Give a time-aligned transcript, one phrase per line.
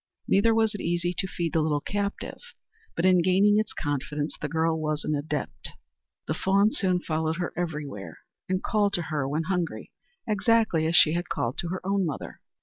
[0.27, 2.39] Neither was it easy to feed the little captive;
[2.95, 5.73] but in gaining its confidence the girl was an adept.
[6.25, 8.17] The fawn soon followed her everywhere,
[8.49, 9.91] and called to her when hungry
[10.27, 12.39] exactly as she had called to her own mother.